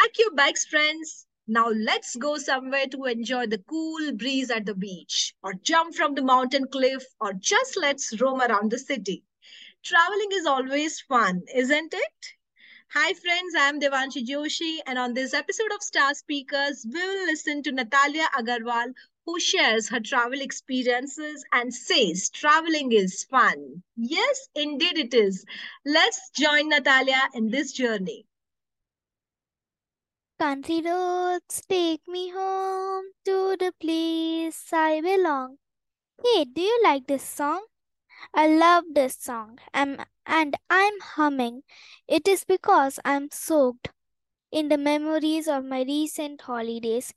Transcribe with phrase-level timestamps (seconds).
[0.00, 1.26] Pack your bags, friends.
[1.46, 6.14] Now let's go somewhere to enjoy the cool breeze at the beach, or jump from
[6.14, 9.24] the mountain cliff, or just let's roam around the city.
[9.84, 12.26] Traveling is always fun, isn't it?
[12.94, 17.62] Hi, friends, I'm Devanshi Joshi, and on this episode of Star Speakers, we will listen
[17.64, 18.94] to Natalya Agarwal,
[19.26, 23.82] who shares her travel experiences and says traveling is fun.
[23.98, 25.44] Yes, indeed it is.
[25.84, 28.24] Let's join Natalya in this journey.
[30.40, 35.58] Country roads take me home to the place I belong.
[36.24, 37.66] Hey, do you like this song?
[38.32, 41.64] I love this song and, and I'm humming.
[42.08, 43.90] It is because I'm soaked
[44.50, 47.12] in the memories of my recent holidays.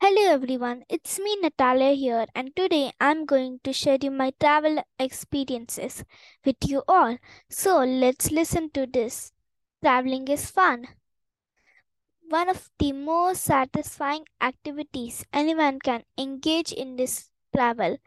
[0.00, 4.84] Hello everyone, it's me Natalya here and today I'm going to share you my travel
[5.00, 6.04] experiences
[6.44, 7.18] with you all.
[7.50, 9.32] So let's listen to this.
[9.82, 10.86] Traveling is fun
[12.28, 17.98] one of the most satisfying activities anyone can engage in this travel.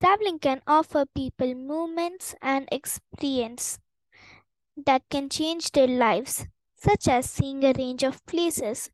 [0.00, 3.78] Traveling can offer people moments and experience
[4.76, 8.90] that can change their lives, such as seeing a range of places,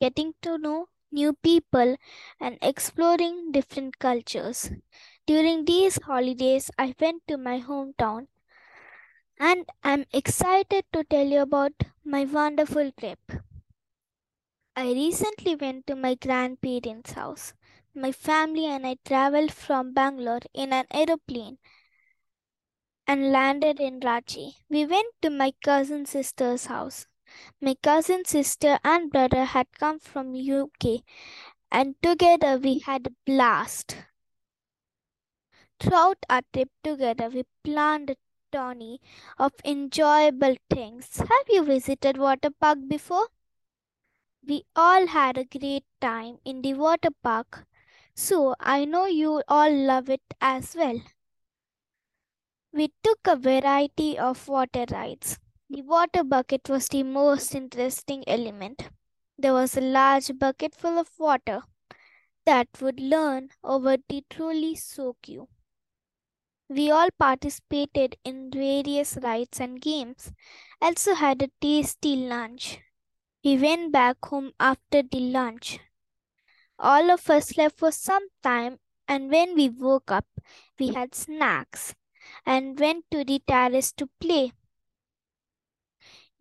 [0.00, 1.96] getting to know new people,
[2.40, 4.70] and exploring different cultures.
[5.26, 8.28] During these holidays, I went to my hometown
[9.40, 11.72] and I'm excited to tell you about
[12.04, 13.39] my wonderful trip.
[14.80, 17.52] I recently went to my grandparents' house.
[17.94, 21.58] My family and I traveled from Bangalore in an aeroplane
[23.06, 24.54] and landed in Ranchi.
[24.70, 27.06] We went to my cousin sister's house.
[27.60, 31.02] My cousin sister and brother had come from UK
[31.70, 33.98] and together we had a blast.
[35.78, 38.16] Throughout our trip together, we planned a
[38.50, 39.02] tourney
[39.38, 41.18] of enjoyable things.
[41.18, 43.28] Have you visited water park before?
[44.42, 47.66] We all had a great time in the water park,
[48.14, 51.00] so I know you all love it as well.
[52.72, 55.38] We took a variety of water rides.
[55.68, 58.88] The water bucket was the most interesting element.
[59.38, 61.62] There was a large bucket full of water
[62.46, 65.48] that would learn over the truly soak you.
[66.70, 70.32] We all participated in various rides and games,
[70.80, 72.80] also had a tasty lunch.
[73.44, 75.78] We went back home after the lunch.
[76.78, 80.26] All of us slept for some time, and when we woke up,
[80.78, 81.94] we had snacks
[82.44, 84.52] and went to the terrace to play.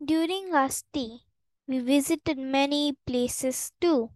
[0.03, 1.21] During our stay,
[1.65, 4.11] we visited many places too.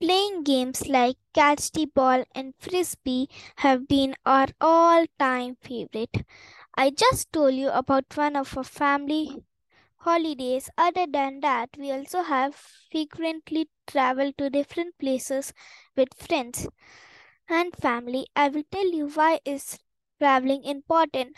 [0.00, 6.26] Playing games like catch the ball and frisbee have been our all time favorite.
[6.74, 9.44] I just told you about one of our family
[10.02, 10.70] holidays.
[10.78, 12.54] Other than that, we also have
[12.90, 15.52] frequently traveled to different places
[15.96, 16.68] with friends
[17.48, 18.26] and family.
[18.34, 19.78] I will tell you why is
[20.20, 21.36] traveling important.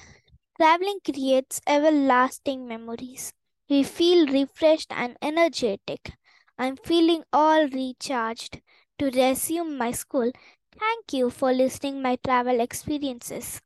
[0.60, 3.32] Traveling creates everlasting memories.
[3.70, 6.12] We feel refreshed and energetic.
[6.58, 8.60] I'm feeling all recharged
[9.00, 10.32] to resume my school.
[10.78, 13.60] Thank you for listening my travel experiences.